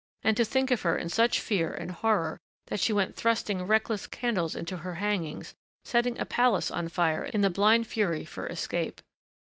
And 0.23 0.35
to 0.35 0.43
think 0.43 0.71
of 0.71 0.81
her 0.81 0.97
in 0.97 1.09
such 1.09 1.39
fear 1.39 1.71
and 1.71 1.91
horror 1.91 2.39
that 2.69 2.79
she 2.79 2.91
went 2.91 3.15
thrusting 3.15 3.61
reckless 3.61 4.07
candles 4.07 4.55
into 4.55 4.77
her 4.77 4.95
hangings, 4.95 5.53
setting 5.85 6.19
a 6.19 6.25
palace 6.25 6.71
on 6.71 6.89
fire 6.89 7.25
in 7.25 7.41
the 7.41 7.51
blind 7.51 7.85
fury 7.85 8.25
for 8.25 8.47
escape.... 8.47 9.01